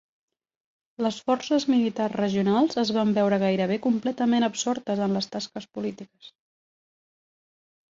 Les 1.05 1.19
forces 1.27 1.65
militars 1.73 2.15
regionals 2.21 2.79
es 2.85 2.93
van 2.97 3.13
veure 3.19 3.39
gairebé 3.45 3.79
completament 3.85 4.49
absortes 4.49 5.05
en 5.09 5.17
les 5.19 5.31
tasques 5.37 5.71
polítiques. 5.79 6.35